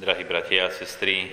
Drahí 0.00 0.24
bratia 0.24 0.64
a 0.64 0.72
sestry, 0.72 1.28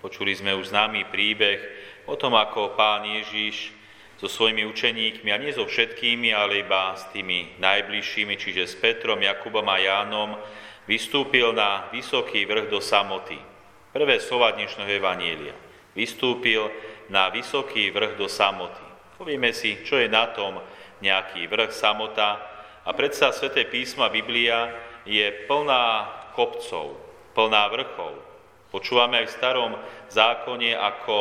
počuli 0.00 0.32
sme 0.32 0.56
už 0.56 0.72
známy 0.72 1.12
príbeh 1.12 1.60
o 2.08 2.16
tom, 2.16 2.32
ako 2.32 2.72
pán 2.72 3.04
Ježiš 3.04 3.76
so 4.16 4.24
svojimi 4.24 4.64
učeníkmi, 4.64 5.28
a 5.28 5.36
nie 5.36 5.52
so 5.52 5.68
všetkými, 5.68 6.32
ale 6.32 6.64
iba 6.64 6.96
s 6.96 7.04
tými 7.12 7.60
najbližšími, 7.60 8.40
čiže 8.40 8.72
s 8.72 8.72
Petrom, 8.80 9.20
Jakubom 9.20 9.68
a 9.68 9.76
Jánom, 9.76 10.32
vystúpil 10.88 11.52
na 11.52 11.92
vysoký 11.92 12.48
vrch 12.48 12.72
do 12.72 12.80
samoty. 12.80 13.36
Prvé 13.92 14.16
slova 14.16 14.56
dnešného 14.56 14.96
Evanielia. 14.96 15.52
Vystúpil 15.92 16.72
na 17.12 17.28
vysoký 17.28 17.92
vrch 17.92 18.16
do 18.16 18.32
samoty. 18.32 19.12
Povieme 19.20 19.52
si, 19.52 19.84
čo 19.84 20.00
je 20.00 20.08
na 20.08 20.32
tom 20.32 20.56
nejaký 21.04 21.52
vrch, 21.52 21.68
samota. 21.68 22.40
A 22.80 22.96
predsa 22.96 23.28
Sveté 23.36 23.68
písma 23.68 24.08
Biblia 24.08 24.72
je 25.04 25.28
plná 25.44 26.08
kopcov, 26.32 27.05
plná 27.36 27.68
vrchov. 27.68 28.16
Počúvame 28.72 29.20
aj 29.20 29.26
v 29.28 29.36
starom 29.36 29.72
zákone, 30.08 30.72
ako 30.72 31.18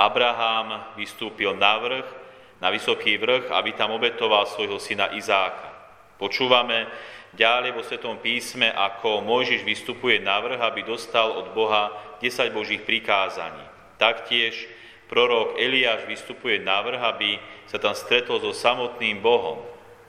Abraham 0.00 0.96
vystúpil 0.96 1.52
na 1.52 1.76
vrch, 1.76 2.08
na 2.56 2.72
vysoký 2.72 3.20
vrch, 3.20 3.52
aby 3.52 3.76
tam 3.76 3.92
obetoval 3.92 4.48
svojho 4.48 4.80
syna 4.80 5.12
Izáka. 5.12 5.68
Počúvame 6.16 6.88
ďalej 7.36 7.76
vo 7.76 7.84
Svetom 7.84 8.16
písme, 8.16 8.72
ako 8.72 9.20
Mojžiš 9.20 9.60
vystupuje 9.60 10.16
na 10.24 10.40
vrch, 10.40 10.60
aby 10.64 10.80
dostal 10.88 11.36
od 11.36 11.52
Boha 11.52 11.92
10 12.24 12.56
Božích 12.56 12.80
prikázaní. 12.88 13.60
Taktiež 14.00 14.64
prorok 15.12 15.60
Eliáš 15.60 16.08
vystupuje 16.08 16.64
na 16.64 16.80
vrch, 16.80 17.02
aby 17.04 17.30
sa 17.68 17.76
tam 17.76 17.92
stretol 17.92 18.40
so 18.40 18.56
samotným 18.56 19.20
Bohom. 19.20 19.60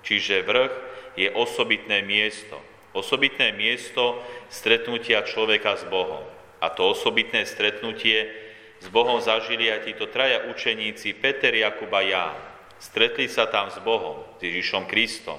Čiže 0.07 0.47
vrch 0.47 0.73
je 1.19 1.27
osobitné 1.35 1.99
miesto. 2.07 2.55
Osobitné 2.95 3.51
miesto 3.51 4.23
stretnutia 4.47 5.27
človeka 5.27 5.75
s 5.75 5.83
Bohom. 5.91 6.23
A 6.63 6.71
to 6.71 6.95
osobitné 6.95 7.43
stretnutie 7.43 8.31
s 8.79 8.87
Bohom 8.87 9.19
zažili 9.19 9.67
aj 9.67 9.91
títo 9.91 10.07
traja 10.07 10.47
učeníci 10.47 11.17
Peter, 11.19 11.51
Jakub 11.51 11.91
a 11.91 12.01
Ján. 12.01 12.37
Stretli 12.77 13.25
sa 13.25 13.49
tam 13.49 13.73
s 13.73 13.77
Bohom, 13.81 14.21
s 14.37 14.41
Ježišom 14.41 14.85
Kristom. 14.85 15.37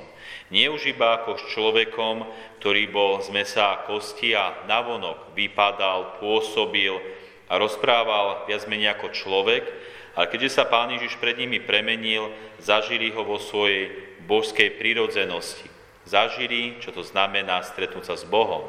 Nie 0.51 0.69
už 0.69 0.91
iba 0.91 1.23
ako 1.23 1.39
s 1.39 1.45
človekom, 1.55 2.27
ktorý 2.59 2.91
bol 2.91 3.23
z 3.23 3.31
mesa 3.31 3.79
a 3.79 3.81
kosti 3.87 4.35
a 4.35 4.67
navonok 4.67 5.33
vypadal, 5.39 6.19
pôsobil 6.19 6.99
a 7.47 7.55
rozprával 7.57 8.45
viac 8.51 8.67
menej 8.67 8.93
ako 8.99 9.15
človek, 9.15 9.65
ale 10.19 10.27
keďže 10.29 10.59
sa 10.59 10.67
Pán 10.67 10.91
Ježiš 10.91 11.17
pred 11.23 11.39
nimi 11.39 11.63
premenil, 11.63 12.35
zažili 12.59 13.15
ho 13.15 13.23
vo 13.23 13.39
svojej 13.39 13.95
božskej 14.27 14.77
prírodzenosti 14.77 15.78
zažili, 16.09 16.81
čo 16.81 16.91
to 16.91 17.05
znamená 17.05 17.61
stretnúť 17.61 18.05
sa 18.09 18.17
s 18.17 18.25
Bohom. 18.25 18.65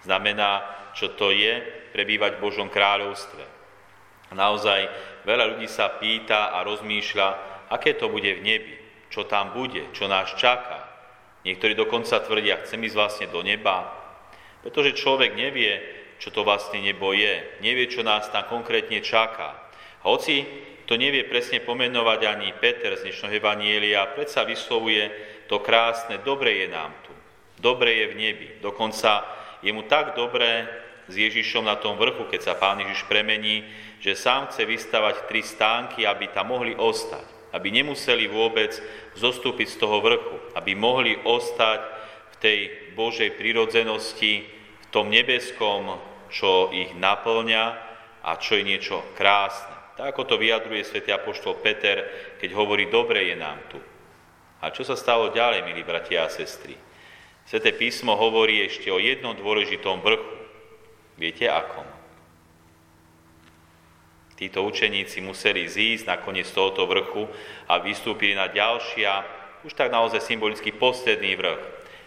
Znamená, 0.00 0.64
čo 0.96 1.12
to 1.12 1.28
je 1.28 1.60
prebývať 1.92 2.40
v 2.40 2.42
Božom 2.42 2.72
kráľovstve. 2.72 3.44
Naozaj 4.32 4.88
veľa 5.28 5.44
ľudí 5.54 5.68
sa 5.68 5.92
pýta 6.00 6.54
a 6.56 6.64
rozmýšľa, 6.64 7.28
aké 7.68 7.98
to 7.98 8.08
bude 8.08 8.30
v 8.40 8.42
nebi, 8.42 8.74
čo 9.12 9.26
tam 9.28 9.52
bude, 9.52 9.90
čo 9.92 10.08
nás 10.08 10.32
čaká. 10.38 10.86
Niektorí 11.44 11.74
dokonca 11.74 12.20
tvrdia, 12.20 12.62
chcem 12.64 12.80
ísť 12.84 12.96
vlastne 12.96 13.26
do 13.28 13.40
neba, 13.42 13.90
pretože 14.62 14.96
človek 14.96 15.34
nevie, 15.34 15.82
čo 16.20 16.28
to 16.30 16.44
vlastne 16.44 16.84
nebo 16.84 17.16
je, 17.16 17.60
nevie, 17.64 17.88
čo 17.88 18.04
nás 18.04 18.28
tam 18.28 18.44
konkrétne 18.46 19.00
čaká. 19.00 19.56
Hoci 20.04 20.44
to 20.84 21.00
nevie 21.00 21.24
presne 21.26 21.64
pomenovať 21.64 22.20
ani 22.28 22.52
Peter 22.60 22.92
z 22.98 23.08
dnešného 23.08 23.40
Evanielia, 23.40 24.10
predsa 24.12 24.44
vyslovuje 24.44 25.08
to 25.50 25.58
krásne, 25.58 26.22
dobre 26.22 26.62
je 26.62 26.70
nám 26.70 26.94
tu, 27.02 27.10
dobre 27.58 27.90
je 27.98 28.06
v 28.14 28.14
nebi. 28.14 28.48
Dokonca 28.62 29.26
je 29.66 29.74
mu 29.74 29.82
tak 29.82 30.14
dobré 30.14 30.70
s 31.10 31.18
Ježišom 31.18 31.66
na 31.66 31.74
tom 31.74 31.98
vrchu, 31.98 32.22
keď 32.30 32.40
sa 32.46 32.54
Pán 32.54 32.78
Ježiš 32.78 33.02
premení, 33.10 33.66
že 33.98 34.14
sám 34.14 34.46
chce 34.46 34.62
vystavať 34.62 35.26
tri 35.26 35.42
stánky, 35.42 36.06
aby 36.06 36.30
tam 36.30 36.54
mohli 36.54 36.78
ostať, 36.78 37.50
aby 37.50 37.74
nemuseli 37.74 38.30
vôbec 38.30 38.78
zostúpiť 39.18 39.74
z 39.74 39.76
toho 39.82 39.98
vrchu, 39.98 40.38
aby 40.54 40.78
mohli 40.78 41.18
ostať 41.18 41.80
v 42.30 42.36
tej 42.38 42.58
Božej 42.94 43.34
prirodzenosti, 43.34 44.46
v 44.46 44.86
tom 44.94 45.10
nebeskom, 45.10 45.98
čo 46.30 46.70
ich 46.70 46.94
naplňa 46.94 47.64
a 48.22 48.38
čo 48.38 48.54
je 48.54 48.70
niečo 48.70 49.02
krásne. 49.18 49.98
Tak 49.98 50.14
ako 50.14 50.22
to 50.30 50.34
vyjadruje 50.38 50.86
svätý 50.86 51.10
Apoštol 51.10 51.58
Peter, 51.58 52.06
keď 52.38 52.54
hovorí, 52.54 52.86
dobre 52.86 53.34
je 53.34 53.36
nám 53.36 53.58
tu. 53.66 53.89
A 54.60 54.68
čo 54.68 54.84
sa 54.84 54.92
stalo 54.92 55.32
ďalej, 55.32 55.64
milí 55.64 55.80
bratia 55.80 56.28
a 56.28 56.32
sestry? 56.32 56.76
Sveté 57.48 57.72
písmo 57.72 58.12
hovorí 58.12 58.60
ešte 58.60 58.92
o 58.92 59.00
jednom 59.00 59.32
dôležitom 59.32 60.04
vrchu. 60.04 60.36
Viete 61.16 61.48
akom? 61.48 61.88
Títo 64.36 64.64
učeníci 64.64 65.20
museli 65.20 65.68
zísť 65.68 66.08
nakoniec 66.08 66.48
z 66.48 66.56
tohoto 66.56 66.88
vrchu 66.88 67.28
a 67.68 67.80
vystúpili 67.80 68.32
na 68.32 68.48
ďalšia, 68.48 69.24
už 69.64 69.76
tak 69.76 69.92
naozaj 69.92 70.24
symbolicky 70.24 70.72
posledný 70.72 71.36
vrch. 71.36 71.60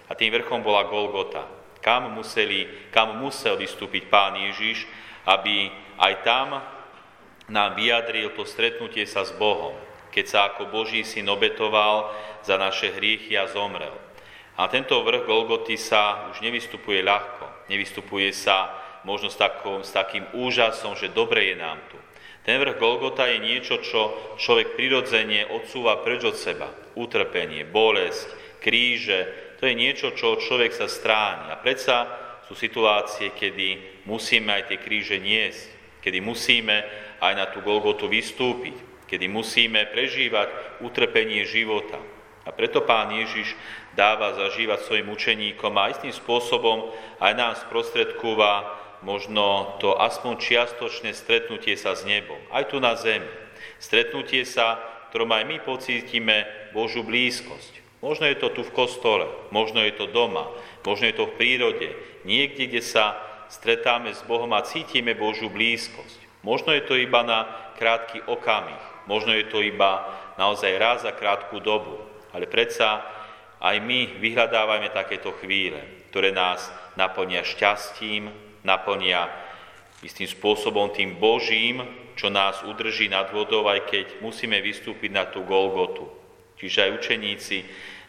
A 0.09 0.17
tým 0.17 0.33
vrchom 0.33 0.65
bola 0.65 0.89
Golgota. 0.89 1.45
Kam, 1.81 2.13
museli, 2.13 2.89
kam 2.89 3.21
musel 3.21 3.57
vystúpiť 3.57 4.09
pán 4.09 4.33
Ježiš, 4.37 4.85
aby 5.25 5.69
aj 6.01 6.13
tam 6.25 6.47
nám 7.49 7.75
vyjadril 7.77 8.33
to 8.33 8.47
stretnutie 8.47 9.05
sa 9.05 9.21
s 9.27 9.35
Bohom, 9.35 9.75
keď 10.13 10.25
sa 10.29 10.39
ako 10.53 10.69
Boží 10.69 11.01
syn 11.01 11.25
obetoval 11.33 12.13
za 12.45 12.53
naše 12.61 12.93
hriechy 12.93 13.33
a 13.33 13.49
zomrel. 13.49 13.97
A 14.53 14.69
tento 14.69 15.01
vrch 15.01 15.25
Golgoty 15.25 15.73
sa 15.81 16.29
už 16.29 16.45
nevystupuje 16.45 17.01
ľahko. 17.01 17.65
Nevystupuje 17.73 18.29
sa 18.29 18.69
možno 19.01 19.33
s, 19.33 19.37
takom, 19.41 19.81
s 19.81 19.89
takým 19.89 20.29
úžasom, 20.37 20.93
že 20.93 21.09
dobre 21.09 21.49
je 21.49 21.55
nám 21.57 21.81
tu. 21.89 21.97
Ten 22.45 22.61
vrch 22.61 22.77
Golgota 22.77 23.25
je 23.25 23.41
niečo, 23.41 23.81
čo 23.81 24.35
človek 24.37 24.77
prirodzene 24.77 25.49
odsúva 25.57 25.97
preč 26.05 26.21
od 26.27 26.37
seba. 26.37 26.69
Utrpenie, 26.93 27.65
bolesť, 27.65 28.61
kríže, 28.61 29.19
to 29.57 29.65
je 29.65 29.73
niečo, 29.73 30.13
čo 30.13 30.37
človek 30.37 30.75
sa 30.75 30.85
stráni. 30.85 31.49
A 31.49 31.57
predsa 31.57 32.05
sú 32.45 32.53
situácie, 32.53 33.33
kedy 33.33 34.03
musíme 34.05 34.53
aj 34.53 34.69
tie 34.69 34.77
kríže 34.77 35.17
niesť, 35.17 35.63
kedy 36.03 36.19
musíme 36.19 36.83
aj 37.23 37.33
na 37.33 37.47
tú 37.47 37.63
Golgotu 37.63 38.11
vystúpiť, 38.11 38.92
kedy 39.13 39.29
musíme 39.29 39.85
prežívať 39.93 40.81
utrpenie 40.81 41.45
života. 41.45 42.01
A 42.43 42.49
preto 42.49 42.81
Pán 42.81 43.13
Ježiš 43.13 43.53
dáva 43.93 44.33
zažívať 44.33 44.89
svojim 44.89 45.07
učeníkom 45.13 45.69
a 45.77 45.93
istým 45.93 46.09
spôsobom 46.09 46.89
aj 47.21 47.33
nám 47.37 47.53
sprostredkúva 47.61 48.81
možno 49.03 49.77
to 49.83 49.93
aspoň 49.99 50.39
čiastočné 50.39 51.11
stretnutie 51.13 51.75
sa 51.75 51.93
s 51.93 52.07
nebom, 52.07 52.39
aj 52.49 52.71
tu 52.71 52.79
na 52.79 52.95
zemi. 52.95 53.27
Stretnutie 53.77 54.47
sa, 54.47 54.79
ktorom 55.11 55.29
aj 55.29 55.43
my 55.43 55.57
pocítime 55.61 56.47
Božú 56.71 57.03
blízkosť. 57.03 57.83
Možno 57.99 58.27
je 58.27 58.35
to 58.39 58.51
tu 58.51 58.61
v 58.63 58.75
kostole, 58.75 59.27
možno 59.51 59.79
je 59.83 59.95
to 59.95 60.11
doma, 60.11 60.51
možno 60.83 61.07
je 61.07 61.15
to 61.15 61.27
v 61.31 61.35
prírode, 61.39 61.87
niekde, 62.27 62.67
kde 62.67 62.83
sa 62.83 63.15
stretáme 63.47 64.11
s 64.11 64.23
Bohom 64.27 64.51
a 64.55 64.65
cítime 64.65 65.15
Božú 65.15 65.47
blízkosť. 65.47 66.19
Možno 66.43 66.75
je 66.75 66.83
to 66.83 66.99
iba 66.99 67.23
na 67.23 67.47
krátky 67.79 68.27
okamih, 68.27 68.83
možno 69.05 69.35
je 69.35 69.45
to 69.47 69.59
iba 69.59 70.07
naozaj 70.39 70.71
raz 70.79 70.97
za 71.03 71.11
krátku 71.13 71.59
dobu, 71.59 71.99
ale 72.33 72.49
predsa 72.49 73.03
aj 73.63 73.79
my 73.79 74.19
vyhľadávame 74.19 74.91
takéto 74.91 75.31
chvíle, 75.39 75.79
ktoré 76.11 76.35
nás 76.35 76.67
naplnia 76.99 77.47
šťastím, 77.47 78.27
naplnia 78.67 79.31
istým 80.03 80.27
spôsobom 80.27 80.91
tým 80.91 81.15
Božím, 81.15 81.83
čo 82.19 82.27
nás 82.27 82.61
udrží 82.67 83.07
nad 83.07 83.31
vodou, 83.31 83.65
aj 83.71 83.87
keď 83.87 84.05
musíme 84.19 84.59
vystúpiť 84.59 85.11
na 85.15 85.23
tú 85.25 85.47
Golgotu. 85.47 86.05
Čiže 86.59 86.79
aj 86.85 86.95
učeníci 86.99 87.57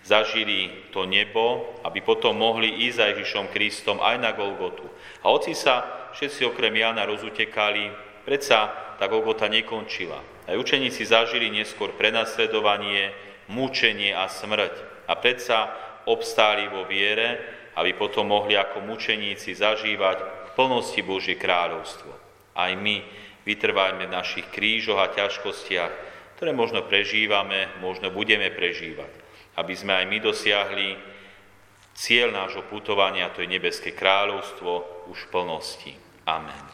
zažili 0.05 0.91
to 0.93 1.09
nebo, 1.09 1.81
aby 1.87 2.05
potom 2.05 2.37
mohli 2.37 2.85
ísť 2.91 2.97
za 2.99 3.05
Ježišom 3.15 3.47
Kristom 3.49 4.03
aj 4.05 4.17
na 4.21 4.31
Golgotu. 4.37 4.85
A 5.25 5.33
oci 5.33 5.57
sa 5.57 6.11
všetci 6.13 6.45
okrem 6.51 6.75
Jana 6.77 7.09
rozutekali 7.09 8.05
Predsa 8.25 8.73
tá 8.97 9.05
Golgota 9.05 9.53
nekončila. 9.53 10.17
Aj 10.45 10.57
učeníci 10.57 11.09
zažili 11.09 11.49
neskôr 11.49 11.97
prenasledovanie, 11.97 13.17
mučenie 13.49 14.13
a 14.13 14.29
smrť. 14.29 15.07
A 15.09 15.17
predsa 15.17 15.73
obstáli 16.05 16.69
vo 16.69 16.85
viere, 16.85 17.41
aby 17.75 17.97
potom 17.97 18.31
mohli 18.31 18.55
ako 18.55 18.85
mučeníci 18.85 19.57
zažívať 19.57 20.19
v 20.21 20.51
plnosti 20.55 21.01
Božie 21.01 21.35
kráľovstvo. 21.35 22.13
Aj 22.55 22.73
my 22.77 23.03
vytrvajme 23.43 24.07
v 24.07 24.15
našich 24.15 24.47
krížoch 24.53 25.01
a 25.01 25.13
ťažkostiach, 25.13 25.93
ktoré 26.39 26.51
možno 26.55 26.85
prežívame, 26.87 27.69
možno 27.81 28.11
budeme 28.13 28.51
prežívať, 28.53 29.11
aby 29.59 29.75
sme 29.75 29.93
aj 30.03 30.05
my 30.07 30.19
dosiahli 30.23 30.89
cieľ 31.95 32.35
nášho 32.35 32.67
putovania, 32.67 33.31
to 33.31 33.43
je 33.43 33.49
nebeské 33.49 33.95
kráľovstvo, 33.95 35.07
už 35.11 35.19
v 35.29 35.31
plnosti. 35.31 35.93
Amen. 36.27 36.65